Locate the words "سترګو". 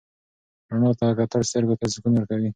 1.49-1.75